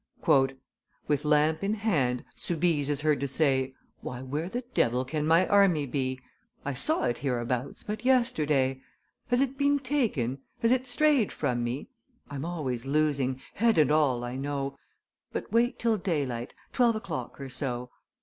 "With 1.07 1.25
lamp 1.25 1.63
in 1.63 1.75
hand, 1.75 2.23
Soubise 2.33 2.89
is 2.89 3.01
heard 3.01 3.19
to 3.19 3.27
say 3.27 3.75
'Why, 3.99 4.23
where 4.23 4.49
the 4.49 4.63
devil 4.73 5.05
can 5.05 5.27
my 5.27 5.47
army 5.47 5.85
be? 5.85 6.19
I 6.65 6.73
saw 6.73 7.03
it 7.03 7.19
hereabouts 7.19 7.83
but 7.83 8.03
yesterday: 8.03 8.81
Has 9.27 9.41
it 9.41 9.59
been 9.59 9.77
taken? 9.77 10.39
has 10.63 10.71
it 10.71 10.87
strayed 10.87 11.31
from 11.31 11.63
me? 11.63 11.87
I'm 12.31 12.45
always 12.45 12.87
losing 12.87 13.43
head 13.53 13.77
and 13.77 13.91
all, 13.91 14.23
I 14.23 14.35
know: 14.37 14.75
But 15.31 15.51
wait 15.51 15.77
till 15.77 15.97
daylight, 15.97 16.55
twelve 16.73 16.95
o'clock 16.95 17.39
or 17.39 17.49
so! 17.49 17.91